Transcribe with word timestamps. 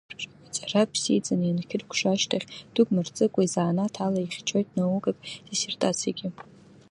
Иҵара 0.45 0.91
бзиаӡаны 0.91 1.45
ианхиркәша 1.47 2.09
ашьҭахь, 2.11 2.47
дук 2.73 2.87
мыр-ҵыкәа 2.93 3.41
изанааҭ 3.43 3.95
ала 4.05 4.19
ихьчоит 4.21 4.67
анаукатә 4.73 5.21
диссертациагьы. 5.47 6.27